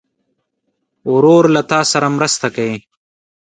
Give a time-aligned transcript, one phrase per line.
[1.13, 2.77] ورور له تا سره مرسته کوي.